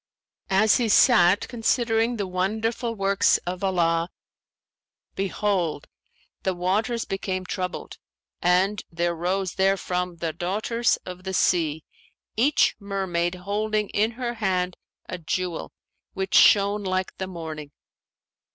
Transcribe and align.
As 0.49 0.77
he 0.77 0.89
sat 0.89 1.47
considering 1.47 2.17
the 2.17 2.25
wonderful 2.25 2.95
works 2.95 3.37
of 3.45 3.63
Allah 3.63 4.09
behold, 5.13 5.85
the 6.41 6.55
waters 6.55 7.05
became 7.05 7.45
troubled, 7.45 7.99
and 8.41 8.81
there 8.91 9.13
rose 9.15 9.53
therefrom 9.57 10.15
the 10.15 10.33
daughters 10.33 10.97
of 11.05 11.23
the 11.23 11.35
sea, 11.35 11.83
each 12.35 12.73
mermaid 12.79 13.35
holding 13.35 13.89
in 13.89 14.13
her 14.13 14.33
hand 14.33 14.75
a 15.07 15.19
jewel 15.19 15.71
which 16.13 16.33
shone 16.33 16.81
like 16.83 17.15
the 17.19 17.27
morning. 17.27 17.69